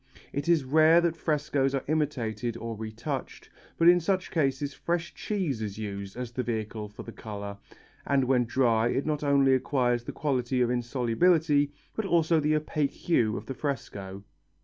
It 0.33 0.49
is 0.49 0.63
rare 0.63 0.99
that 1.01 1.15
frescoes 1.15 1.75
are 1.75 1.83
imitated 1.87 2.57
or 2.57 2.75
retouched, 2.75 3.51
but 3.77 3.87
in 3.87 3.99
such 3.99 4.31
cases 4.31 4.73
fresh 4.73 5.13
cheese 5.13 5.61
is 5.61 5.77
used 5.77 6.17
as 6.17 6.31
the 6.31 6.41
vehicle 6.41 6.89
for 6.89 7.03
the 7.03 7.11
colour, 7.11 7.59
and 8.03 8.23
when 8.23 8.45
dry 8.45 8.87
it 8.87 9.05
not 9.05 9.23
only 9.23 9.53
acquires 9.53 10.05
the 10.05 10.11
quality 10.11 10.59
of 10.59 10.71
insolubility 10.71 11.71
but 11.95 12.05
also 12.07 12.39
the 12.39 12.55
opaque 12.55 12.89
hue 12.89 13.37
of 13.37 13.45
the 13.45 13.53
fresco. 13.53 14.23